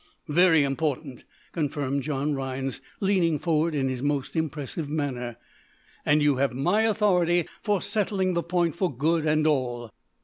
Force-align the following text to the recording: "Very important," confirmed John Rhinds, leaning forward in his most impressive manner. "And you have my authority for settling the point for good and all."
"Very 0.29 0.63
important," 0.63 1.25
confirmed 1.51 2.01
John 2.01 2.33
Rhinds, 2.33 2.81
leaning 3.01 3.37
forward 3.37 3.75
in 3.75 3.87
his 3.87 4.01
most 4.01 4.35
impressive 4.35 4.89
manner. 4.89 5.37
"And 6.03 6.23
you 6.23 6.37
have 6.37 6.53
my 6.53 6.81
authority 6.81 7.47
for 7.61 7.83
settling 7.83 8.33
the 8.33 8.41
point 8.41 8.75
for 8.75 8.91
good 8.91 9.27
and 9.27 9.45
all." 9.45 9.91